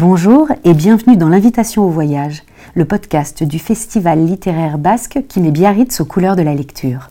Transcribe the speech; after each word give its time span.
Bonjour 0.00 0.46
et 0.62 0.74
bienvenue 0.74 1.16
dans 1.16 1.28
l'invitation 1.28 1.84
au 1.84 1.88
voyage, 1.88 2.44
le 2.76 2.84
podcast 2.84 3.42
du 3.42 3.58
festival 3.58 4.24
littéraire 4.24 4.78
basque 4.78 5.24
qui 5.28 5.40
met 5.40 5.50
Biarritz 5.50 6.00
aux 6.00 6.04
couleurs 6.04 6.36
de 6.36 6.42
la 6.42 6.54
lecture. 6.54 7.10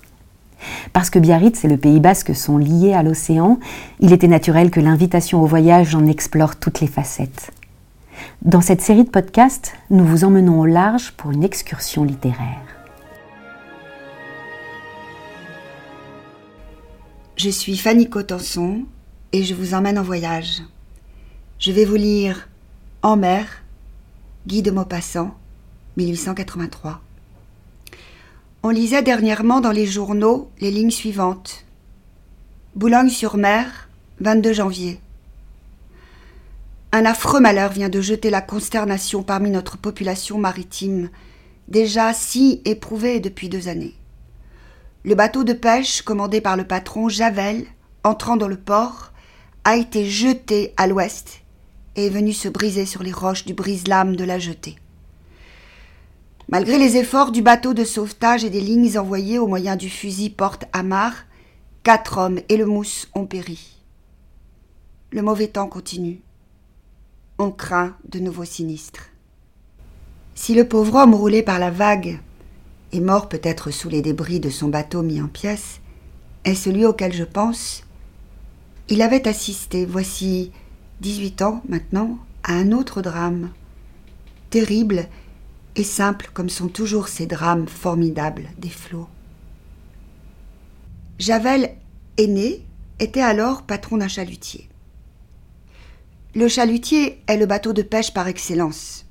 Parce 0.93 1.09
que 1.09 1.19
Biarritz 1.19 1.65
et 1.65 1.67
le 1.67 1.75
Pays 1.75 2.00
basque 2.00 2.33
sont 2.33 2.58
liés 2.58 2.93
à 2.93 3.03
l'océan, 3.03 3.59
il 4.00 4.13
était 4.13 4.29
naturel 4.29 4.71
que 4.71 4.79
l'invitation 4.79 5.43
au 5.43 5.45
voyage 5.45 5.95
en 5.95 6.05
explore 6.05 6.55
toutes 6.55 6.79
les 6.79 6.87
facettes. 6.87 7.51
Dans 8.41 8.61
cette 8.61 8.81
série 8.81 9.04
de 9.04 9.09
podcasts, 9.09 9.73
nous 9.89 10.05
vous 10.05 10.23
emmenons 10.23 10.61
au 10.61 10.65
large 10.65 11.11
pour 11.17 11.31
une 11.31 11.43
excursion 11.43 12.05
littéraire. 12.05 12.63
Je 17.35 17.49
suis 17.49 17.75
Fanny 17.75 18.09
Cotenson 18.09 18.85
et 19.33 19.43
je 19.43 19.55
vous 19.55 19.73
emmène 19.73 19.99
en 19.99 20.04
voyage. 20.04 20.61
Je 21.59 21.73
vais 21.73 21.83
vous 21.83 21.95
lire 21.95 22.47
En 23.04 23.16
mer, 23.16 23.45
Guy 24.48 24.63
de 24.63 24.71
Maupassant, 24.71 25.38
1883. 25.98 26.99
On 28.63 28.70
lisait 28.70 29.04
dernièrement 29.04 29.62
dans 29.62 29.71
les 29.71 29.85
journaux 29.85 30.49
les 30.59 30.71
lignes 30.71 30.90
suivantes. 30.90 31.63
Boulogne-sur-Mer, 32.73 33.88
22 34.20 34.52
janvier. 34.52 34.99
Un 36.91 37.05
affreux 37.05 37.40
malheur 37.40 37.71
vient 37.71 37.90
de 37.90 38.02
jeter 38.02 38.31
la 38.31 38.41
consternation 38.41 39.21
parmi 39.21 39.52
notre 39.52 39.77
population 39.77 40.40
maritime, 40.40 41.12
déjà 41.68 42.13
si 42.13 42.63
éprouvée 42.66 43.20
depuis 43.20 43.48
deux 43.48 43.68
années. 43.68 43.93
Le 45.05 45.13
bateau 45.13 45.43
de 45.43 45.54
pêche 45.54 46.02
commandé 46.02 46.41
par 46.41 46.57
le 46.57 46.66
patron 46.66 47.09
Javel, 47.09 47.68
entrant 48.04 48.38
dans 48.38 48.48
le 48.48 48.57
port, 48.57 49.12
a 49.66 49.76
été 49.77 50.09
jeté 50.09 50.73
à 50.77 50.88
l'ouest 50.88 51.43
et 51.97 52.05
est 52.05 52.09
venu 52.09 52.31
se 52.31 52.47
briser 52.47 52.85
sur 52.85 53.03
les 53.03 53.11
roches 53.11 53.45
du 53.45 53.53
brise-lame 53.53 54.15
de 54.15 54.23
la 54.23 54.39
jetée. 54.39 54.77
Malgré 56.47 56.77
les 56.77 56.95
efforts 56.95 57.31
du 57.31 57.41
bateau 57.41 57.73
de 57.73 57.84
sauvetage 57.84 58.45
et 58.45 58.49
des 58.49 58.62
lignes 58.62 58.98
envoyées 58.98 59.39
au 59.39 59.48
moyen 59.48 59.76
du 59.76 59.89
fusil 59.89 60.29
porte-amarre, 60.29 61.26
quatre 61.84 62.20
hommes 62.20 62.39
et 62.48 62.55
le 62.55 62.65
mousse 62.65 63.09
ont 63.15 63.26
péri. 63.26 63.81
Le 65.12 65.22
mauvais 65.22 65.48
temps 65.48 65.67
continue. 65.67 66.22
On 67.39 67.52
craint 67.52 67.98
de 68.08 68.20
nouveaux 68.20 68.45
sinistres. 68.45 69.09
Si 70.36 70.54
le 70.54 70.67
pauvre 70.67 70.95
homme 70.95 71.16
roulé 71.16 71.42
par 71.42 71.59
la 71.59 71.72
vague 71.72 72.20
est 72.94 73.00
mort 73.00 73.28
peut-être 73.28 73.72
sous 73.72 73.89
les 73.89 74.02
débris 74.02 74.39
de 74.39 74.50
son 74.50 74.70
bateau 74.70 75.02
mis 75.02 75.22
en 75.22 75.28
pièces, 75.28 75.82
est 76.45 76.56
celui 76.56 76.86
auquel 76.86 77.11
je 77.11 77.23
pense, 77.23 77.84
il 78.88 79.02
avait 79.02 79.28
assisté, 79.28 79.86
voici 79.86 80.52
dix-huit 81.02 81.42
ans 81.42 81.62
maintenant, 81.67 82.17
à 82.44 82.53
un 82.53 82.72
autre 82.72 83.02
drame, 83.02 83.52
terrible 84.50 85.08
et 85.76 85.84
simple 85.84 86.30
comme 86.34 86.50
sont 86.50 86.67
toujours 86.67 87.08
ces 87.08 87.26
drames 87.26 87.67
formidables 87.67 88.50
des 88.58 88.70
flots. 88.70 89.08
Javel, 91.20 91.76
aîné, 92.17 92.64
était 93.00 93.22
alors 93.22 93.64
patron 93.64 93.98
d'un 93.98 94.08
chalutier. 94.08 94.70
Le 96.36 96.48
chalutier 96.48 97.22
est 97.28 97.38
le 97.38 97.45
bateau 97.45 97.73
de 97.73 97.82
pêche 97.82 98.14
par 98.14 98.28
excellence. 98.28 99.06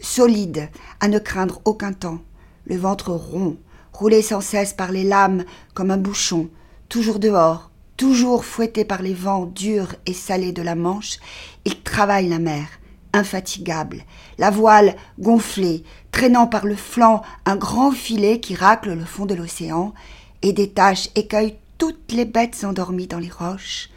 Solide, 0.00 0.68
à 1.00 1.08
ne 1.08 1.18
craindre 1.18 1.60
aucun 1.64 1.92
temps, 1.92 2.20
le 2.66 2.76
ventre 2.76 3.12
rond, 3.12 3.56
roulé 3.92 4.22
sans 4.22 4.40
cesse 4.40 4.72
par 4.72 4.92
les 4.92 5.04
lames 5.04 5.44
comme 5.74 5.90
un 5.90 5.96
bouchon, 5.96 6.48
toujours 6.88 7.18
dehors, 7.18 7.67
toujours 7.98 8.44
fouetté 8.44 8.86
par 8.86 9.02
les 9.02 9.12
vents 9.12 9.44
durs 9.44 9.94
et 10.06 10.14
salés 10.14 10.52
de 10.52 10.62
la 10.62 10.76
Manche, 10.76 11.18
il 11.66 11.82
travaille 11.82 12.28
la 12.28 12.38
mer, 12.38 12.66
infatigable, 13.12 14.04
la 14.38 14.50
voile 14.50 14.94
gonflée, 15.18 15.82
traînant 16.12 16.46
par 16.46 16.64
le 16.64 16.76
flanc 16.76 17.22
un 17.44 17.56
grand 17.56 17.90
filet 17.90 18.40
qui 18.40 18.54
racle 18.54 18.94
le 18.94 19.04
fond 19.04 19.26
de 19.26 19.34
l'océan, 19.34 19.92
et 20.42 20.52
des 20.52 20.70
taches 20.70 21.10
écueillent 21.16 21.58
toutes 21.76 22.12
les 22.12 22.24
bêtes 22.24 22.64
endormies 22.64 23.08
dans 23.08 23.18
les 23.18 23.30
roches, 23.30 23.90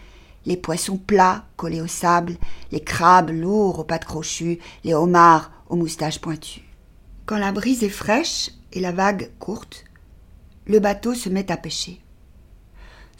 les 0.47 0.57
poissons 0.57 0.97
plats 0.97 1.45
collés 1.55 1.81
au 1.81 1.87
sable, 1.87 2.37
les 2.71 2.83
crabes 2.83 3.29
lourds 3.29 3.79
aux 3.79 3.83
pattes 3.83 4.05
crochues, 4.05 4.57
les 4.83 4.95
homards 4.95 5.51
aux 5.69 5.75
moustaches 5.75 6.19
pointues. 6.19 6.67
Quand 7.27 7.37
la 7.37 7.51
brise 7.51 7.83
est 7.83 7.89
fraîche 7.89 8.49
et 8.73 8.79
la 8.79 8.91
vague 8.91 9.29
courte, 9.37 9.85
le 10.65 10.79
bateau 10.79 11.13
se 11.13 11.29
met 11.29 11.51
à 11.51 11.57
pêcher. 11.57 12.01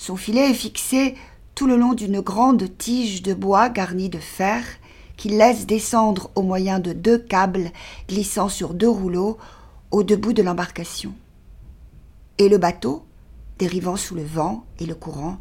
Son 0.01 0.15
filet 0.15 0.49
est 0.49 0.55
fixé 0.55 1.15
tout 1.53 1.67
le 1.67 1.77
long 1.77 1.93
d'une 1.93 2.21
grande 2.21 2.75
tige 2.79 3.21
de 3.21 3.35
bois 3.35 3.69
garnie 3.69 4.09
de 4.09 4.17
fer 4.17 4.63
qu'il 5.15 5.37
laisse 5.37 5.67
descendre 5.67 6.31
au 6.33 6.41
moyen 6.41 6.79
de 6.79 6.91
deux 6.91 7.19
câbles 7.19 7.69
glissant 8.09 8.49
sur 8.49 8.73
deux 8.73 8.89
rouleaux 8.89 9.37
au 9.91 10.01
debout 10.01 10.33
de 10.33 10.41
l'embarcation. 10.41 11.13
Et 12.39 12.49
le 12.49 12.57
bateau, 12.57 13.05
dérivant 13.59 13.95
sous 13.95 14.15
le 14.15 14.23
vent 14.23 14.65
et 14.79 14.87
le 14.87 14.95
courant, 14.95 15.37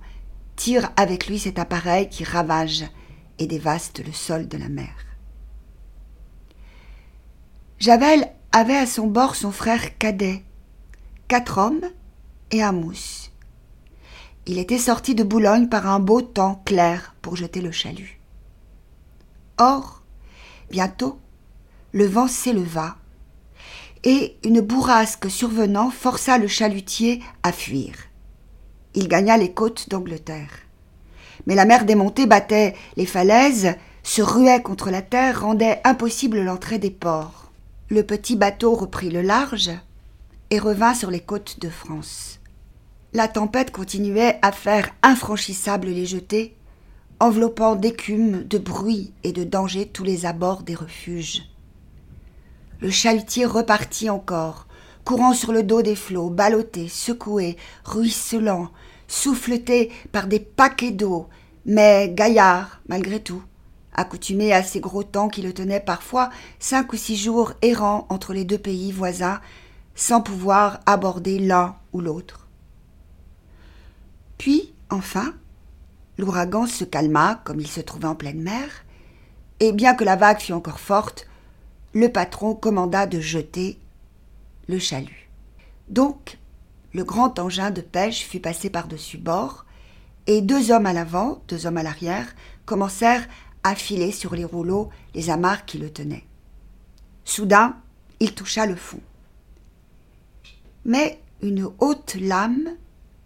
tire 0.57 0.91
avec 0.95 1.27
lui 1.27 1.39
cet 1.39 1.59
appareil 1.59 2.11
qui 2.11 2.25
ravage 2.25 2.85
et 3.39 3.47
dévaste 3.47 4.05
le 4.05 4.13
sol 4.13 4.47
de 4.47 4.59
la 4.59 4.69
mer. 4.69 4.93
Javel 7.79 8.31
avait 8.53 8.77
à 8.77 8.85
son 8.85 9.07
bord 9.07 9.37
son 9.37 9.53
frère 9.53 9.97
cadet, 9.97 10.43
quatre 11.29 11.57
hommes 11.57 11.89
et 12.51 12.63
un 12.63 12.73
mousse. 12.73 13.30
Il 14.47 14.59
était 14.59 14.79
sorti 14.79 15.15
de 15.15 15.23
Boulogne 15.23 15.69
par 15.69 15.87
un 15.87 16.01
beau 16.01 16.23
temps 16.23 16.63
clair 16.65 17.15
pour 17.21 17.37
jeter 17.37 17.61
le 17.61 17.71
chalut. 17.71 18.21
Or, 19.59 20.03
bientôt, 20.71 21.19
le 21.93 22.07
vent 22.07 22.27
s'éleva, 22.27 22.97
et 24.03 24.37
une 24.45 24.61
bourrasque 24.61 25.31
survenant 25.31 25.91
força 25.91 26.39
le 26.39 26.47
chalutier 26.47 27.23
à 27.43 27.53
fuir. 27.53 27.95
Il 28.95 29.09
gagna 29.09 29.37
les 29.37 29.53
côtes 29.53 29.89
d'Angleterre. 29.91 30.51
Mais 31.47 31.55
la 31.55 31.67
mer 31.67 31.85
démontée 31.85 32.27
battait 32.27 32.75
les 32.97 33.07
falaises, 33.07 33.75
se 34.03 34.23
ruait 34.23 34.63
contre 34.63 34.91
la 34.91 35.03
terre, 35.03 35.43
rendait 35.43 35.81
impossible 35.85 36.43
l'entrée 36.43 36.79
des 36.79 36.91
ports. 36.91 37.53
Le 37.89 38.03
petit 38.03 38.37
bateau 38.37 38.75
reprit 38.75 39.11
le 39.11 39.23
large 39.23 39.71
et 40.51 40.59
revint 40.59 40.95
sur 40.95 41.11
les 41.11 41.21
côtes 41.21 41.61
de 41.61 41.69
France. 41.69 42.40
La 43.13 43.27
tempête 43.27 43.73
continuait 43.73 44.39
à 44.41 44.53
faire 44.53 44.89
infranchissables 45.03 45.89
les 45.89 46.07
jetées, 46.07 46.55
enveloppant 47.19 47.75
d'écume, 47.75 48.45
de 48.45 48.57
bruit 48.57 49.13
et 49.25 49.33
de 49.33 49.43
danger 49.43 49.87
tous 49.87 50.05
les 50.05 50.27
abords 50.27 50.63
des 50.63 50.77
refuges. 50.77 51.43
Le 52.79 52.89
chalutier 52.89 53.47
repartit 53.47 54.11
encore, 54.11 54.69
courant 55.05 55.35
sur 55.35 55.51
le 55.51 55.65
dos 55.65 55.83
des 55.83 55.97
flots, 55.97 56.31
ballotté, 56.31 56.87
secoué, 56.87 57.57
ruisselant, 57.85 58.71
souffleté 59.09 59.91
par 60.13 60.29
des 60.29 60.39
paquets 60.39 60.93
d'eau, 60.93 61.27
mais 61.67 62.13
gaillard 62.15 62.81
malgré 62.89 63.19
tout, 63.19 63.43
accoutumé 63.93 64.53
à 64.53 64.63
ces 64.63 64.79
gros 64.79 65.03
temps 65.03 65.29
qui 65.29 65.43
le 65.43 65.53
tenaient 65.53 65.81
parfois 65.81 66.31
cinq 66.61 66.93
ou 66.93 66.97
six 66.97 67.17
jours 67.17 67.55
errant 67.61 68.07
entre 68.09 68.33
les 68.33 68.45
deux 68.45 68.57
pays 68.57 68.93
voisins, 68.93 69.41
sans 69.97 70.21
pouvoir 70.21 70.79
aborder 70.87 71.41
l'un 71.41 71.75
ou 71.93 72.01
l'autre. 72.01 72.47
Puis, 74.41 74.73
enfin, 74.89 75.35
L'ouragan 76.17 76.67
se 76.67 76.85
calma, 76.85 77.43
comme 77.45 77.61
il 77.61 77.67
se 77.67 77.83
trouvait 77.83 78.07
en 78.07 78.15
pleine 78.15 78.41
mer, 78.41 78.71
et 79.61 79.73
bien 79.73 79.95
que 79.95 80.03
la 80.03 80.17
vague 80.17 80.41
fût 80.41 80.55
encore 80.55 80.81
forte, 80.81 81.27
le 81.93 82.11
patron 82.11 82.55
commanda 82.55 83.07
de 83.07 83.21
jeter 83.21 83.79
le 84.67 84.79
chalut. 84.79 85.29
Donc, 85.91 86.39
le 86.95 87.05
grand 87.05 87.39
engin 87.39 87.71
de 87.71 87.83
pêche 87.83 88.25
fut 88.27 88.41
passé 88.41 88.71
par-dessus 88.71 89.19
bord, 89.19 89.67
et 90.27 90.41
deux 90.41 90.71
hommes 90.71 90.87
à 90.87 90.95
l'avant, 90.95 91.43
deux 91.47 91.67
hommes 91.67 91.77
à 91.77 91.83
l'arrière, 91.83 92.35
commencèrent 92.65 93.29
à 93.63 93.75
filer 93.75 94.11
sur 94.11 94.35
les 94.35 94.47
rouleaux 94.47 94.89
les 95.15 95.29
amarres 95.29 95.67
qui 95.67 95.77
le 95.77 95.91
tenaient. 95.91 96.25
Soudain, 97.27 97.77
il 98.21 98.35
toucha 98.35 98.65
le 98.65 98.77
fond. 98.77 99.01
Mais 100.87 101.21
une 101.43 101.69
haute 101.79 102.15
lame, 102.15 102.71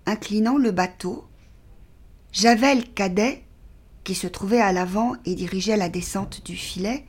inclinant 0.06 0.59
le 0.59 0.71
bateau, 0.71 1.25
Javel 2.33 2.93
Cadet, 2.93 3.45
qui 4.03 4.15
se 4.15 4.27
trouvait 4.27 4.61
à 4.61 4.73
l'avant 4.73 5.15
et 5.25 5.35
dirigeait 5.35 5.77
la 5.77 5.89
descente 5.89 6.45
du 6.45 6.56
filet, 6.56 7.05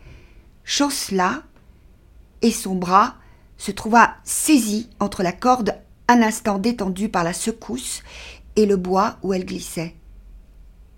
chancela 0.64 1.44
et 2.42 2.52
son 2.52 2.76
bras 2.76 3.16
se 3.58 3.72
trouva 3.72 4.16
saisi 4.24 4.90
entre 5.00 5.24
la 5.24 5.32
corde 5.32 5.76
un 6.08 6.22
instant 6.22 6.60
détendue 6.60 7.10
par 7.10 7.24
la 7.24 7.34
secousse 7.34 8.04
et 8.56 8.66
le 8.66 8.78
bois 8.78 9.18
où 9.24 9.34
elle 9.34 9.46
glissait. 9.46 9.96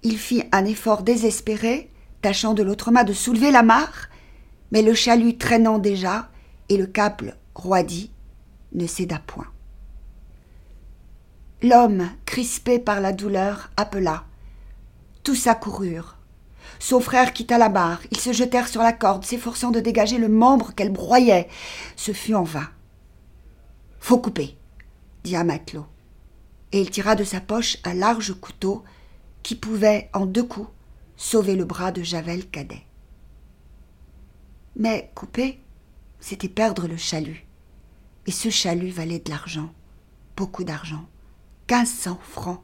Il 0.04 0.18
fit 0.18 0.44
un 0.52 0.66
effort 0.66 1.04
désespéré, 1.04 1.90
tâchant 2.22 2.54
de 2.54 2.64
l'autre 2.64 2.92
main 2.92 3.04
de 3.04 3.14
soulever 3.14 3.52
la 3.52 3.64
mare, 3.64 4.10
mais 4.72 4.82
le 4.82 4.94
chalut 4.94 5.38
traînant 5.38 5.80
déjà 5.80 6.30
et 6.70 6.78
le 6.78 6.86
câble 6.86 7.38
roidi 7.56 8.12
ne 8.74 8.86
céda 8.86 9.20
point. 9.20 9.48
L'homme, 11.64 12.10
crispé 12.26 12.78
par 12.78 13.02
la 13.02 13.14
douleur, 13.14 13.72
appela. 13.78 14.26
Tous 15.24 15.48
accoururent. 15.48 16.18
Son 16.80 17.00
frère 17.00 17.34
quitta 17.34 17.58
la 17.58 17.70
barre. 17.70 18.02
Ils 18.12 18.20
se 18.20 18.32
jetèrent 18.32 18.68
sur 18.68 18.84
la 18.84 18.94
corde, 18.94 19.26
s'efforçant 19.26 19.72
de 19.72 19.80
dégager 19.80 20.20
le 20.20 20.30
membre 20.30 20.76
qu'elle 20.76 20.92
broyait. 20.92 21.50
Ce 21.96 22.12
fut 22.12 22.36
en 22.36 22.44
vain. 22.44 22.70
Faut 24.00 24.20
couper, 24.20 24.56
dit 25.24 25.36
un 25.36 25.44
matelot. 25.44 25.88
Et 26.72 26.82
il 26.82 26.92
tira 26.92 27.16
de 27.16 27.24
sa 27.24 27.42
poche 27.42 27.78
un 27.84 27.96
large 27.96 28.34
couteau 28.40 28.84
qui 29.42 29.56
pouvait, 29.56 30.10
en 30.14 30.28
deux 30.28 30.44
coups, 30.44 30.70
sauver 31.16 31.56
le 31.56 31.66
bras 31.66 31.92
de 31.92 32.04
Javel 32.04 32.48
Cadet. 32.48 32.84
Mais 34.76 35.12
couper, 35.16 35.60
c'était 36.20 36.50
perdre 36.50 36.88
le 36.88 36.98
chalut. 36.98 37.48
Et 38.28 38.32
ce 38.32 38.50
chalut 38.50 38.92
valait 38.92 39.20
de 39.20 39.32
l'argent, 39.32 39.74
beaucoup 40.36 40.64
d'argent, 40.64 41.08
quinze 41.68 41.92
cents 41.92 42.20
francs. 42.22 42.62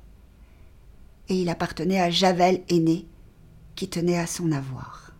Et 1.29 1.41
il 1.41 1.49
appartenait 1.49 2.01
à 2.01 2.09
Javel 2.09 2.63
aîné, 2.69 3.05
qui 3.75 3.89
tenait 3.89 4.17
à 4.17 4.27
son 4.27 4.51
avoir. 4.51 5.11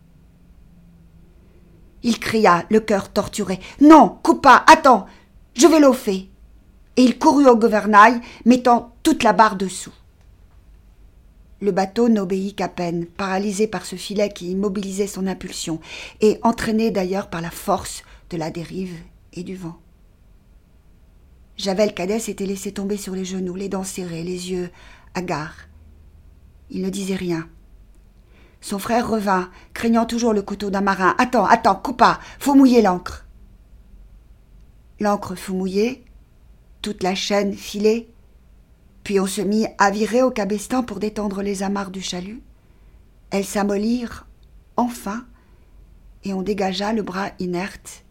Il 2.02 2.18
cria, 2.18 2.64
le 2.70 2.80
cœur 2.80 3.12
torturé. 3.12 3.60
Non, 3.80 4.18
coupe 4.22 4.42
pas, 4.42 4.64
attends, 4.66 5.06
je 5.54 5.66
vais 5.66 5.80
l'offrir. 5.80 6.24
Et 6.96 7.02
il 7.02 7.18
courut 7.18 7.46
au 7.46 7.56
gouvernail, 7.56 8.20
mettant 8.44 8.94
toute 9.02 9.22
la 9.22 9.32
barre 9.32 9.56
dessous. 9.56 9.92
Le 11.60 11.72
bateau 11.72 12.08
n'obéit 12.08 12.56
qu'à 12.56 12.68
peine, 12.68 13.06
paralysé 13.06 13.66
par 13.66 13.86
ce 13.86 13.96
filet 13.96 14.28
qui 14.28 14.50
immobilisait 14.50 15.06
son 15.06 15.26
impulsion, 15.26 15.80
et 16.20 16.38
entraîné 16.42 16.90
d'ailleurs 16.90 17.30
par 17.30 17.40
la 17.40 17.50
force 17.50 18.02
de 18.30 18.36
la 18.36 18.50
dérive 18.50 18.96
et 19.32 19.42
du 19.42 19.56
vent. 19.56 19.78
Javel 21.56 21.94
Cadet 21.94 22.18
s'était 22.18 22.46
laissé 22.46 22.72
tomber 22.72 22.96
sur 22.96 23.14
les 23.14 23.24
genoux, 23.24 23.54
les 23.54 23.68
dents 23.68 23.84
serrées, 23.84 24.24
les 24.24 24.50
yeux 24.50 24.70
hagards. 25.14 25.68
Il 26.70 26.82
ne 26.82 26.90
disait 26.90 27.14
rien. 27.14 27.48
Son 28.60 28.78
frère 28.78 29.08
revint, 29.08 29.50
craignant 29.72 30.06
toujours 30.06 30.32
le 30.32 30.42
couteau 30.42 30.70
d'un 30.70 30.80
marin. 30.80 31.14
Attends, 31.18 31.44
attends, 31.44 31.76
coupa, 31.76 32.18
faut 32.38 32.54
mouiller 32.54 32.82
l'encre. 32.82 33.26
L'encre 35.00 35.34
fut 35.34 35.52
mouillée, 35.52 36.04
toute 36.82 37.02
la 37.02 37.14
chaîne 37.14 37.52
filée, 37.52 38.08
puis 39.04 39.20
on 39.20 39.26
se 39.26 39.42
mit 39.42 39.66
à 39.78 39.90
virer 39.90 40.22
au 40.22 40.30
cabestan 40.30 40.82
pour 40.82 40.98
détendre 40.98 41.42
les 41.42 41.62
amarres 41.62 41.90
du 41.90 42.00
chalut. 42.00 42.42
Elles 43.30 43.44
s'amollirent 43.44 44.26
enfin, 44.76 45.26
et 46.24 46.32
on 46.32 46.42
dégagea 46.42 46.92
le 46.92 47.02
bras 47.02 47.30
inerte 47.38 48.04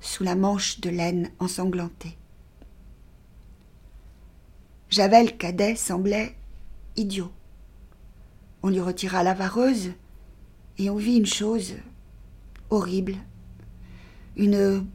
sous 0.00 0.22
la 0.22 0.34
manche 0.34 0.80
de 0.80 0.90
laine 0.90 1.30
ensanglantée. 1.38 2.18
Javel 4.92 5.38
Cadet 5.38 5.74
semblait 5.76 6.36
idiot. 6.96 7.32
On 8.62 8.68
lui 8.68 8.80
retira 8.80 9.22
la 9.22 9.32
vareuse 9.32 9.92
et 10.76 10.90
on 10.90 10.96
vit 10.96 11.16
une 11.16 11.24
chose 11.24 11.76
horrible, 12.68 13.14
une 14.36 14.86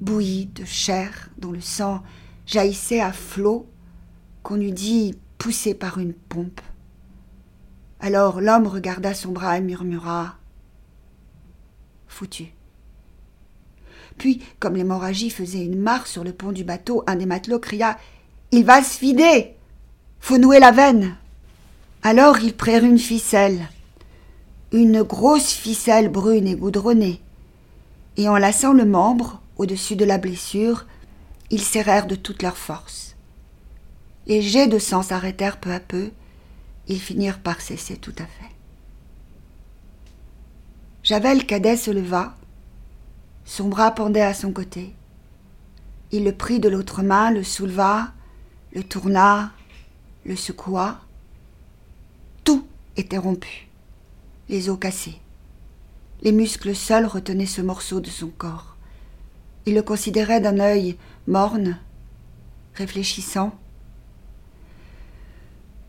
bouillie 0.00 0.46
de 0.46 0.64
chair 0.64 1.30
dont 1.38 1.52
le 1.52 1.60
sang 1.60 2.02
jaillissait 2.44 3.00
à 3.00 3.12
flots 3.12 3.68
qu'on 4.42 4.60
eût 4.60 4.72
dit 4.72 5.14
poussé 5.38 5.74
par 5.74 5.98
une 5.98 6.12
pompe. 6.12 6.60
Alors 8.00 8.40
l'homme 8.40 8.66
regarda 8.66 9.14
son 9.14 9.30
bras 9.30 9.58
et 9.58 9.60
murmura 9.60 10.38
Foutu. 12.08 12.46
Puis, 14.18 14.42
comme 14.58 14.74
l'hémorragie 14.74 15.30
faisait 15.30 15.64
une 15.64 15.78
mare 15.78 16.08
sur 16.08 16.24
le 16.24 16.32
pont 16.32 16.50
du 16.50 16.64
bateau, 16.64 17.04
un 17.06 17.14
des 17.14 17.26
matelots 17.26 17.60
cria 17.60 17.96
Il 18.52 18.64
va 18.64 18.82
se 18.82 19.00
vider 19.00 19.54
Faut 20.20 20.38
nouer 20.38 20.60
la 20.60 20.70
veine 20.70 21.16
Alors 22.02 22.38
ils 22.38 22.54
prirent 22.54 22.84
une 22.84 22.98
ficelle, 22.98 23.68
une 24.72 25.02
grosse 25.02 25.52
ficelle 25.52 26.08
brune 26.08 26.46
et 26.46 26.54
goudronnée, 26.54 27.20
et 28.16 28.28
en 28.28 28.36
lassant 28.36 28.72
le 28.72 28.84
membre 28.84 29.40
au-dessus 29.58 29.96
de 29.96 30.04
la 30.04 30.18
blessure, 30.18 30.86
ils 31.50 31.62
serrèrent 31.62 32.06
de 32.06 32.14
toute 32.14 32.42
leur 32.42 32.56
force. 32.56 33.16
Les 34.26 34.42
jets 34.42 34.66
de 34.66 34.78
sang 34.78 35.02
s'arrêtèrent 35.02 35.58
peu 35.58 35.72
à 35.72 35.80
peu. 35.80 36.10
Ils 36.88 37.00
finirent 37.00 37.38
par 37.38 37.60
cesser 37.60 37.96
tout 37.96 38.14
à 38.18 38.24
fait. 38.24 38.54
Javel 41.02 41.46
Cadet 41.46 41.76
se 41.76 41.90
leva. 41.92 42.34
Son 43.44 43.68
bras 43.68 43.92
pendait 43.92 44.22
à 44.22 44.34
son 44.34 44.52
côté. 44.52 44.94
Il 46.10 46.24
le 46.24 46.32
prit 46.32 46.58
de 46.58 46.68
l'autre 46.68 47.02
main, 47.02 47.30
le 47.30 47.44
souleva, 47.44 48.12
le 48.76 48.84
tourna, 48.84 49.52
le 50.26 50.36
secoua. 50.36 51.00
Tout 52.44 52.66
était 52.98 53.16
rompu. 53.16 53.68
Les 54.50 54.68
os 54.68 54.78
cassés. 54.78 55.16
Les 56.20 56.30
muscles 56.30 56.76
seuls 56.76 57.06
retenaient 57.06 57.46
ce 57.46 57.62
morceau 57.62 58.00
de 58.00 58.10
son 58.10 58.28
corps. 58.28 58.76
Il 59.64 59.74
le 59.74 59.82
considérait 59.82 60.42
d'un 60.42 60.60
œil 60.60 60.98
morne, 61.26 61.78
réfléchissant. 62.74 63.58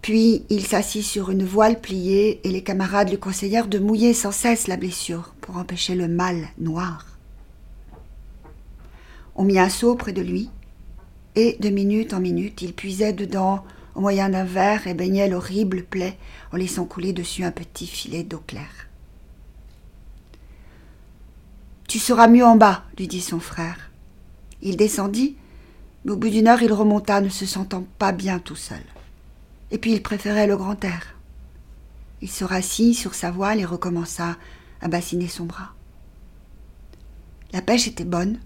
Puis 0.02 0.46
il 0.50 0.66
s'assit 0.66 1.04
sur 1.04 1.30
une 1.30 1.44
voile 1.44 1.82
pliée 1.82 2.40
et 2.46 2.52
les 2.52 2.64
camarades 2.64 3.10
lui 3.10 3.20
conseillèrent 3.20 3.68
de 3.68 3.80
mouiller 3.80 4.14
sans 4.14 4.32
cesse 4.32 4.68
la 4.68 4.78
blessure 4.78 5.34
pour 5.42 5.58
empêcher 5.58 5.94
le 5.94 6.08
mal 6.08 6.48
noir. 6.58 7.06
On 9.36 9.44
mit 9.44 9.60
un 9.60 9.68
seau 9.68 9.96
près 9.96 10.14
de 10.14 10.22
lui 10.22 10.50
et 11.38 11.56
de 11.60 11.70
minute 11.70 12.16
en 12.16 12.20
minute 12.20 12.64
il 12.64 12.74
puisait 12.74 13.14
dedans 13.14 13.64
au 13.94 14.02
moyen 14.02 14.30
d'un 14.30 14.44
verre 14.44 14.88
et 14.88 14.96
baignait 14.96 15.30
l'horrible 15.30 15.84
plaie 15.84 16.18
en 16.52 16.58
laissant 16.58 16.86
couler 16.86 17.14
dessus 17.14 17.44
un 17.44 17.52
petit 17.52 17.86
filet 17.86 18.24
d'eau 18.24 18.42
claire. 18.46 18.88
Tu 21.88 22.00
seras 22.00 22.28
mieux 22.28 22.44
en 22.44 22.56
bas, 22.56 22.84
lui 22.98 23.08
dit 23.08 23.22
son 23.22 23.40
frère. 23.40 23.92
Il 24.64 24.78
descendit, 24.78 25.36
mais 26.04 26.12
au 26.12 26.18
bout 26.18 26.30
d'une 26.30 26.48
heure 26.48 26.64
il 26.64 26.74
remonta, 26.74 27.22
ne 27.22 27.30
se 27.30 27.46
sentant 27.46 27.86
pas 28.00 28.12
bien 28.12 28.40
tout 28.40 28.56
seul. 28.56 28.84
Et 29.70 29.78
puis 29.78 29.94
il 29.94 30.02
préférait 30.02 30.48
le 30.48 30.58
grand 30.58 30.84
air. 30.84 31.16
Il 32.22 32.32
se 32.32 32.46
rassit 32.46 32.96
sur 32.96 33.14
sa 33.14 33.30
voile 33.30 33.60
et 33.60 33.66
recommença 33.66 34.38
à 34.82 34.88
bassiner 34.88 35.28
son 35.28 35.46
bras. 35.46 35.74
La 37.54 37.62
pêche 37.62 37.88
était 37.88 38.06
bonne. 38.06 38.40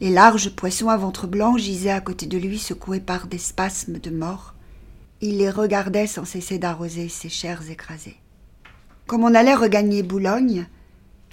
Les 0.00 0.10
larges 0.10 0.48
poissons 0.48 0.88
à 0.88 0.96
ventre 0.96 1.26
blanc 1.26 1.58
gisaient 1.58 1.90
à 1.90 2.00
côté 2.00 2.24
de 2.24 2.38
lui, 2.38 2.58
secoués 2.58 3.00
par 3.00 3.26
des 3.26 3.36
spasmes 3.36 3.98
de 3.98 4.10
mort. 4.10 4.54
Il 5.20 5.36
les 5.36 5.50
regardait 5.50 6.06
sans 6.06 6.24
cesser 6.24 6.58
d'arroser 6.58 7.10
ses 7.10 7.28
chairs 7.28 7.70
écrasées. 7.70 8.16
Comme 9.06 9.24
on 9.24 9.34
allait 9.34 9.54
regagner 9.54 10.02
Boulogne, 10.02 10.66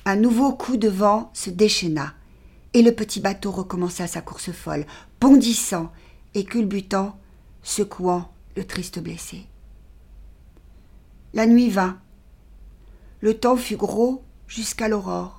un 0.03 0.17
nouveau 0.17 0.51
coup 0.51 0.75
de 0.75 0.89
vent 0.89 1.31
se 1.33 1.49
déchaîna, 1.49 2.13
et 2.73 2.81
le 2.81 2.91
petit 2.91 3.21
bateau 3.21 3.51
recommença 3.51 4.05
sa 4.05 4.19
course 4.19 4.51
folle, 4.51 4.85
bondissant 5.21 5.91
et 6.33 6.43
culbutant, 6.43 7.17
secouant 7.63 8.33
le 8.57 8.65
triste 8.65 8.99
blessé. 8.99 9.45
La 11.33 11.45
nuit 11.45 11.69
vint. 11.69 11.99
Le 13.21 13.33
temps 13.33 13.55
fut 13.55 13.77
gros 13.77 14.23
jusqu'à 14.47 14.89
l'aurore. 14.89 15.36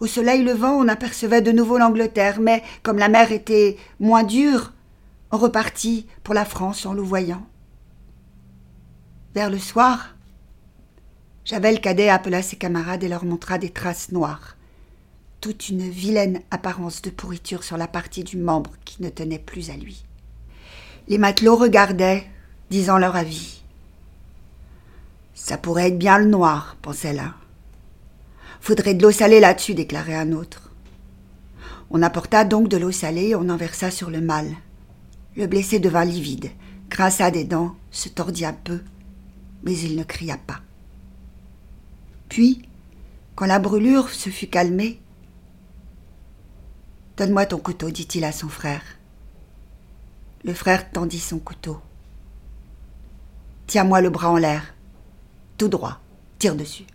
Au 0.00 0.06
soleil 0.06 0.42
levant, 0.42 0.72
on 0.72 0.88
apercevait 0.88 1.42
de 1.42 1.52
nouveau 1.52 1.78
l'Angleterre, 1.78 2.40
mais 2.40 2.62
comme 2.82 2.98
la 2.98 3.08
mer 3.08 3.32
était 3.32 3.76
moins 4.00 4.22
dure, 4.22 4.72
on 5.30 5.38
repartit 5.38 6.06
pour 6.22 6.34
la 6.34 6.44
France 6.44 6.86
en 6.86 6.94
louvoyant. 6.94 7.46
Vers 9.34 9.50
le 9.50 9.58
soir, 9.58 10.14
Javel 11.44 11.80
Cadet 11.80 12.08
appela 12.08 12.40
ses 12.40 12.56
camarades 12.56 13.04
et 13.04 13.08
leur 13.08 13.24
montra 13.24 13.58
des 13.58 13.70
traces 13.70 14.12
noires, 14.12 14.56
toute 15.40 15.68
une 15.68 15.88
vilaine 15.90 16.40
apparence 16.50 17.02
de 17.02 17.10
pourriture 17.10 17.64
sur 17.64 17.76
la 17.76 17.88
partie 17.88 18.24
du 18.24 18.36
membre 18.36 18.70
qui 18.84 19.02
ne 19.02 19.10
tenait 19.10 19.38
plus 19.38 19.70
à 19.70 19.76
lui. 19.76 20.04
Les 21.08 21.18
matelots 21.18 21.56
regardaient, 21.56 22.24
disant 22.70 22.96
leur 22.96 23.14
avis. 23.14 23.62
Ça 25.34 25.58
pourrait 25.58 25.88
être 25.88 25.98
bien 25.98 26.18
le 26.18 26.26
noir, 26.26 26.76
pensait 26.80 27.12
l'un. 27.12 27.34
Faudrait 28.64 28.94
de 28.94 29.02
l'eau 29.02 29.10
salée 29.10 29.40
là-dessus, 29.40 29.74
déclarait 29.74 30.14
un 30.14 30.32
autre. 30.32 30.70
On 31.90 32.00
apporta 32.00 32.46
donc 32.46 32.68
de 32.68 32.78
l'eau 32.78 32.92
salée 32.92 33.28
et 33.28 33.34
on 33.34 33.50
en 33.50 33.58
versa 33.58 33.90
sur 33.90 34.08
le 34.08 34.22
mal. 34.22 34.46
Le 35.36 35.46
blessé 35.46 35.80
devint 35.80 36.06
livide, 36.06 36.50
grinça 36.88 37.30
des 37.30 37.44
dents, 37.44 37.76
se 37.90 38.08
tordit 38.08 38.46
un 38.46 38.54
peu, 38.54 38.80
mais 39.64 39.78
il 39.78 39.96
ne 39.96 40.02
cria 40.02 40.38
pas. 40.38 40.62
Puis, 42.30 42.66
quand 43.36 43.44
la 43.44 43.58
brûlure 43.58 44.08
se 44.08 44.30
fut 44.30 44.46
calmée, 44.46 44.98
Donne-moi 47.18 47.44
ton 47.44 47.58
couteau, 47.58 47.90
dit-il 47.90 48.24
à 48.24 48.32
son 48.32 48.48
frère. 48.48 48.80
Le 50.42 50.54
frère 50.54 50.90
tendit 50.90 51.20
son 51.20 51.38
couteau. 51.38 51.82
Tiens-moi 53.66 54.00
le 54.00 54.08
bras 54.08 54.30
en 54.30 54.38
l'air. 54.38 54.74
Tout 55.58 55.68
droit. 55.68 56.00
Tire 56.38 56.56
dessus. 56.56 56.86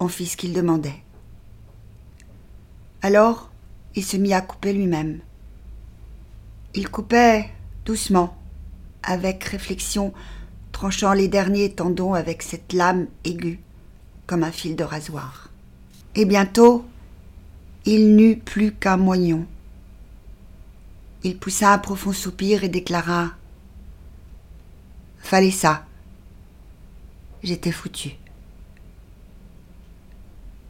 On 0.00 0.08
fit 0.08 0.26
ce 0.26 0.36
qu'il 0.36 0.52
demandait. 0.52 1.02
Alors, 3.02 3.50
il 3.94 4.04
se 4.04 4.16
mit 4.16 4.32
à 4.34 4.40
couper 4.40 4.72
lui-même. 4.72 5.20
Il 6.74 6.88
coupait 6.88 7.50
doucement, 7.84 8.36
avec 9.02 9.44
réflexion, 9.44 10.12
tranchant 10.72 11.12
les 11.12 11.28
derniers 11.28 11.72
tendons 11.72 12.14
avec 12.14 12.42
cette 12.42 12.72
lame 12.72 13.06
aiguë, 13.24 13.60
comme 14.26 14.42
un 14.42 14.50
fil 14.50 14.74
de 14.74 14.84
rasoir. 14.84 15.50
Et 16.14 16.24
bientôt, 16.24 16.84
il 17.84 18.16
n'eut 18.16 18.36
plus 18.36 18.72
qu'un 18.72 18.96
moignon. 18.96 19.46
Il 21.22 21.38
poussa 21.38 21.72
un 21.72 21.78
profond 21.78 22.12
soupir 22.12 22.64
et 22.64 22.68
déclara 22.68 23.32
Fallait 25.18 25.50
ça. 25.50 25.86
J'étais 27.42 27.72
foutu. 27.72 28.10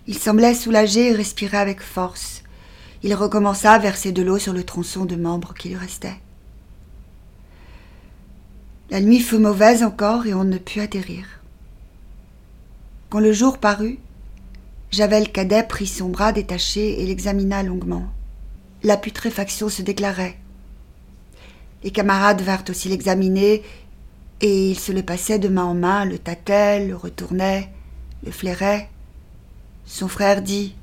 Il 0.07 0.19
semblait 0.19 0.55
soulagé 0.55 1.11
et 1.11 1.15
respirait 1.15 1.57
avec 1.57 1.81
force. 1.81 2.43
Il 3.03 3.15
recommença 3.15 3.73
à 3.73 3.79
verser 3.79 4.13
de 4.13 4.23
l'eau 4.23 4.39
sur 4.39 4.53
le 4.53 4.65
tronçon 4.65 5.05
de 5.05 5.17
membres 5.17 5.55
qui 5.55 5.69
lui 5.69 5.77
restait. 5.77 6.17
La 8.91 9.01
nuit 9.01 9.21
fut 9.21 9.39
mauvaise 9.39 9.83
encore 9.83 10.27
et 10.27 10.35
on 10.35 10.45
ne 10.45 10.59
put 10.59 10.81
atterrir. 10.81 11.25
Quand 13.09 13.21
le 13.21 13.33
jour 13.33 13.59
parut, 13.59 13.99
Javel 14.91 15.33
Cadet 15.33 15.65
prit 15.65 15.87
son 15.87 16.09
bras 16.09 16.33
détaché 16.33 17.03
et 17.03 17.07
l'examina 17.07 17.63
longuement. 17.63 18.07
La 18.83 18.97
putréfaction 18.97 19.69
se 19.69 19.83
déclarait. 19.83 20.37
Les 21.83 21.91
camarades 21.91 22.43
vinrent 22.43 22.65
aussi 22.69 22.89
l'examiner 22.89 23.63
et 24.41 24.71
ils 24.71 24.79
se 24.79 24.93
le 24.93 25.03
passaient 25.03 25.39
de 25.39 25.49
main 25.49 25.65
en 25.65 25.75
main, 25.75 26.05
le 26.05 26.19
tâtaient, 26.19 26.87
le 26.87 26.95
retournaient, 26.95 27.71
le 28.25 28.31
flairaient. 28.31 28.89
Son 29.87 30.09
frère 30.09 30.43
dit 30.43 30.75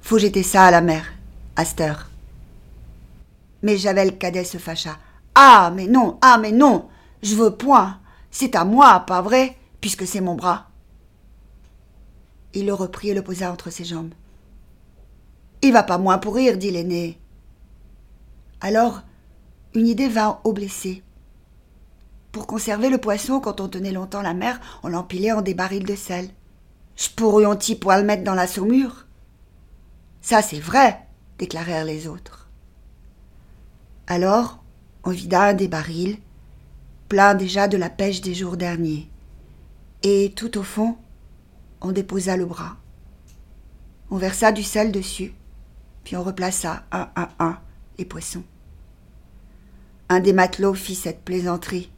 Faut 0.00 0.18
jeter 0.18 0.42
ça 0.42 0.64
à 0.64 0.70
la 0.70 0.80
mer, 0.80 1.12
à 1.56 1.64
Mais 3.62 3.76
Javel 3.76 4.18
Cadet 4.18 4.44
se 4.44 4.58
fâcha. 4.58 4.98
Ah, 5.34 5.72
mais 5.74 5.86
non, 5.86 6.18
ah, 6.20 6.38
mais 6.38 6.52
non, 6.52 6.88
je 7.22 7.34
veux 7.34 7.56
point. 7.56 7.98
C'est 8.30 8.56
à 8.56 8.64
moi, 8.64 9.00
pas 9.00 9.22
vrai, 9.22 9.56
puisque 9.80 10.06
c'est 10.06 10.20
mon 10.20 10.34
bras. 10.34 10.68
Il 12.52 12.66
le 12.66 12.74
reprit 12.74 13.10
et 13.10 13.14
le 13.14 13.22
posa 13.22 13.52
entre 13.52 13.70
ses 13.70 13.84
jambes. 13.84 14.14
Il 15.62 15.72
va 15.72 15.82
pas 15.82 15.98
moins 15.98 16.18
pourrir, 16.18 16.56
dit 16.56 16.70
l'aîné. 16.70 17.18
Alors, 18.60 19.02
une 19.74 19.86
idée 19.86 20.08
vint 20.08 20.40
au 20.44 20.52
blessé. 20.52 21.02
Pour 22.32 22.46
conserver 22.46 22.90
le 22.90 22.98
poisson, 22.98 23.40
quand 23.40 23.60
on 23.60 23.68
tenait 23.68 23.92
longtemps 23.92 24.22
la 24.22 24.34
mer, 24.34 24.60
on 24.82 24.88
l'empilait 24.88 25.32
en 25.32 25.42
des 25.42 25.54
barils 25.54 25.84
de 25.84 25.96
sel. 25.96 26.28
J'pourrions-t-y 26.96 27.76
pour 27.76 27.92
le 27.92 28.02
mettre 28.02 28.24
dans 28.24 28.34
la 28.34 28.46
saumure 28.46 29.06
Ça, 30.20 30.42
c'est 30.42 30.60
vrai, 30.60 31.00
déclarèrent 31.38 31.84
les 31.84 32.06
autres. 32.06 32.48
Alors, 34.06 34.62
on 35.02 35.10
vida 35.10 35.42
un 35.42 35.54
des 35.54 35.68
barils, 35.68 36.18
plein 37.08 37.34
déjà 37.34 37.68
de 37.68 37.76
la 37.76 37.90
pêche 37.90 38.20
des 38.20 38.34
jours 38.34 38.56
derniers, 38.56 39.08
et 40.02 40.32
tout 40.36 40.58
au 40.58 40.62
fond, 40.62 40.96
on 41.80 41.92
déposa 41.92 42.36
le 42.36 42.46
bras. 42.46 42.76
On 44.10 44.16
versa 44.16 44.52
du 44.52 44.62
sel 44.62 44.92
dessus, 44.92 45.34
puis 46.04 46.16
on 46.16 46.22
replaça 46.22 46.84
un 46.92 47.08
à 47.16 47.30
un 47.38 47.58
les 47.98 48.04
poissons. 48.04 48.44
Un 50.08 50.20
des 50.20 50.32
matelots 50.32 50.74
fit 50.74 50.94
cette 50.94 51.24
plaisanterie. 51.24 51.90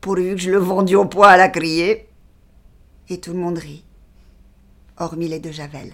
Pourvu 0.00 0.34
que 0.34 0.40
je 0.40 0.50
le 0.50 0.58
vendis 0.58 0.96
au 0.96 1.04
poids 1.04 1.28
à 1.28 1.36
la 1.36 1.48
criée. 1.48 2.08
Tout 3.20 3.32
le 3.32 3.38
monde 3.38 3.58
rit, 3.58 3.84
hormis 4.96 5.28
les 5.28 5.38
deux 5.38 5.52
Javel. 5.52 5.92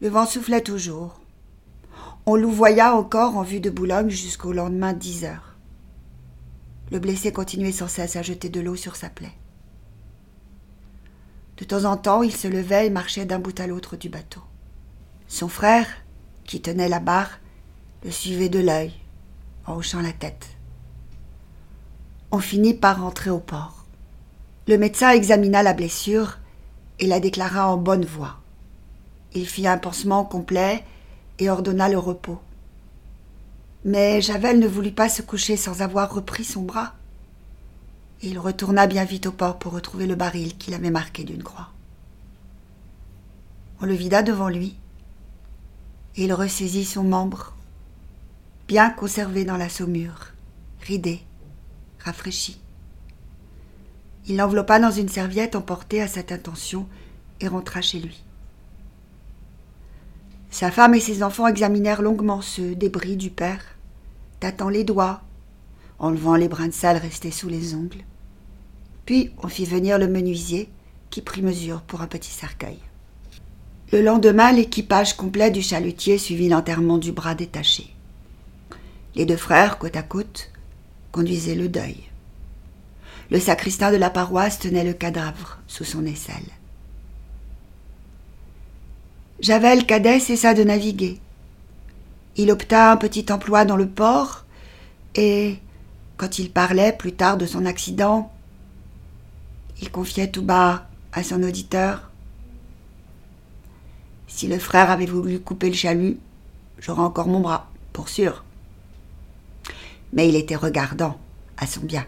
Le 0.00 0.08
vent 0.08 0.26
soufflait 0.26 0.62
toujours. 0.62 1.20
On 2.24 2.34
louvoya 2.34 2.94
encore 2.94 3.36
en 3.36 3.42
vue 3.42 3.60
de 3.60 3.70
Boulogne 3.70 4.08
jusqu'au 4.08 4.52
lendemain 4.52 4.92
dix 4.92 5.24
heures. 5.24 5.56
Le 6.90 6.98
blessé 6.98 7.32
continuait 7.32 7.72
sans 7.72 7.88
cesse 7.88 8.16
à 8.16 8.22
jeter 8.22 8.48
de 8.48 8.60
l'eau 8.60 8.76
sur 8.76 8.96
sa 8.96 9.10
plaie. 9.10 9.34
De 11.58 11.64
temps 11.64 11.84
en 11.84 11.96
temps, 11.96 12.22
il 12.22 12.34
se 12.34 12.48
levait 12.48 12.86
et 12.86 12.90
marchait 12.90 13.26
d'un 13.26 13.38
bout 13.38 13.58
à 13.60 13.66
l'autre 13.66 13.96
du 13.96 14.08
bateau. 14.08 14.40
Son 15.28 15.48
frère, 15.48 15.86
qui 16.44 16.62
tenait 16.62 16.88
la 16.88 17.00
barre, 17.00 17.38
le 18.02 18.10
suivait 18.10 18.48
de 18.48 18.58
l'œil, 18.58 18.94
en 19.66 19.76
hochant 19.76 20.00
la 20.00 20.12
tête. 20.12 20.48
On 22.32 22.38
finit 22.38 22.74
par 22.74 23.02
rentrer 23.02 23.30
au 23.30 23.40
port. 23.40 23.79
Le 24.70 24.78
médecin 24.78 25.10
examina 25.10 25.64
la 25.64 25.74
blessure 25.74 26.38
et 27.00 27.08
la 27.08 27.18
déclara 27.18 27.66
en 27.66 27.76
bonne 27.76 28.04
voie. 28.04 28.38
Il 29.34 29.48
fit 29.48 29.66
un 29.66 29.78
pansement 29.78 30.24
complet 30.24 30.84
et 31.40 31.50
ordonna 31.50 31.88
le 31.88 31.98
repos. 31.98 32.40
Mais 33.84 34.20
Javel 34.20 34.60
ne 34.60 34.68
voulut 34.68 34.92
pas 34.92 35.08
se 35.08 35.22
coucher 35.22 35.56
sans 35.56 35.82
avoir 35.82 36.14
repris 36.14 36.44
son 36.44 36.62
bras. 36.62 36.94
il 38.22 38.38
retourna 38.38 38.86
bien 38.86 39.04
vite 39.04 39.26
au 39.26 39.32
port 39.32 39.58
pour 39.58 39.72
retrouver 39.72 40.06
le 40.06 40.14
baril 40.14 40.56
qu'il 40.56 40.74
avait 40.74 40.92
marqué 40.92 41.24
d'une 41.24 41.42
croix. 41.42 41.70
On 43.80 43.86
le 43.86 43.94
vida 43.94 44.22
devant 44.22 44.48
lui, 44.48 44.76
et 46.14 46.26
il 46.26 46.32
ressaisit 46.32 46.84
son 46.84 47.02
membre, 47.02 47.56
bien 48.68 48.88
conservé 48.90 49.44
dans 49.44 49.56
la 49.56 49.68
saumure, 49.68 50.28
ridé, 50.80 51.22
rafraîchi. 51.98 52.60
Il 54.30 54.36
l'enveloppa 54.36 54.78
dans 54.78 54.92
une 54.92 55.08
serviette 55.08 55.56
emportée 55.56 56.00
à 56.00 56.06
cette 56.06 56.30
intention 56.30 56.86
et 57.40 57.48
rentra 57.48 57.80
chez 57.80 57.98
lui. 57.98 58.22
Sa 60.50 60.70
femme 60.70 60.94
et 60.94 61.00
ses 61.00 61.24
enfants 61.24 61.48
examinèrent 61.48 62.00
longuement 62.00 62.40
ce 62.40 62.62
débris 62.74 63.16
du 63.16 63.30
père, 63.30 63.64
tâtant 64.38 64.68
les 64.68 64.84
doigts, 64.84 65.22
enlevant 65.98 66.36
les 66.36 66.46
brins 66.46 66.68
de 66.68 66.72
sale 66.72 66.98
restés 66.98 67.32
sous 67.32 67.48
les 67.48 67.74
ongles. 67.74 68.04
Puis 69.04 69.32
on 69.42 69.48
fit 69.48 69.64
venir 69.64 69.98
le 69.98 70.06
menuisier, 70.06 70.68
qui 71.10 71.22
prit 71.22 71.42
mesure 71.42 71.82
pour 71.82 72.00
un 72.00 72.06
petit 72.06 72.30
cercueil. 72.30 72.78
Le 73.90 74.00
lendemain, 74.00 74.52
l'équipage 74.52 75.16
complet 75.16 75.50
du 75.50 75.60
chalutier 75.60 76.18
suivit 76.18 76.48
l'enterrement 76.48 76.98
du 76.98 77.10
bras 77.10 77.34
détaché. 77.34 77.92
Les 79.16 79.26
deux 79.26 79.36
frères, 79.36 79.78
côte 79.78 79.96
à 79.96 80.04
côte, 80.04 80.52
conduisaient 81.10 81.56
le 81.56 81.68
deuil. 81.68 82.09
Le 83.30 83.38
sacristain 83.38 83.92
de 83.92 83.96
la 83.96 84.10
paroisse 84.10 84.58
tenait 84.58 84.84
le 84.84 84.92
cadavre 84.92 85.58
sous 85.68 85.84
son 85.84 86.04
aisselle. 86.04 86.50
Javel 89.40 89.86
Cadet 89.86 90.20
cessa 90.20 90.52
de 90.52 90.64
naviguer. 90.64 91.20
Il 92.36 92.50
obtint 92.50 92.90
un 92.90 92.96
petit 92.96 93.26
emploi 93.30 93.64
dans 93.64 93.76
le 93.76 93.88
port 93.88 94.44
et, 95.14 95.58
quand 96.16 96.38
il 96.38 96.50
parlait 96.50 96.92
plus 96.92 97.12
tard 97.12 97.38
de 97.38 97.46
son 97.46 97.66
accident, 97.66 98.32
il 99.80 99.90
confiait 99.90 100.30
tout 100.30 100.42
bas 100.42 100.88
à 101.12 101.22
son 101.22 101.42
auditeur 101.42 102.10
Si 104.26 104.46
le 104.46 104.58
frère 104.58 104.90
avait 104.90 105.06
voulu 105.06 105.40
couper 105.40 105.68
le 105.68 105.74
chalut, 105.74 106.18
j'aurais 106.78 107.02
encore 107.02 107.28
mon 107.28 107.40
bras, 107.40 107.70
pour 107.92 108.08
sûr. 108.08 108.44
Mais 110.12 110.28
il 110.28 110.36
était 110.36 110.56
regardant 110.56 111.18
à 111.56 111.66
son 111.66 111.80
bien. 111.80 112.04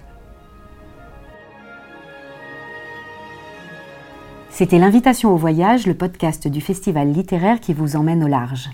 C'était 4.62 4.78
l'invitation 4.78 5.34
au 5.34 5.36
voyage, 5.36 5.88
le 5.88 5.94
podcast 5.94 6.46
du 6.46 6.60
festival 6.60 7.10
littéraire 7.10 7.58
qui 7.58 7.74
vous 7.74 7.96
emmène 7.96 8.22
au 8.22 8.28
large. 8.28 8.70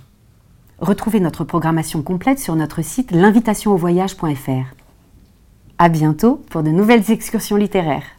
Retrouvez 0.80 1.18
notre 1.18 1.45
programmation 1.45 2.02
complète 2.02 2.38
sur 2.38 2.54
notre 2.57 2.83
site 2.83 3.11
l'invitationauvoyage.fr. 3.11 4.75
À 5.78 5.88
bientôt 5.88 6.45
pour 6.50 6.62
de 6.62 6.68
nouvelles 6.68 7.11
excursions 7.11 7.57
littéraires. 7.57 8.18